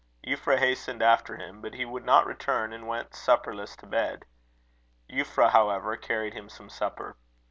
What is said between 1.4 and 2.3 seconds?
but he would not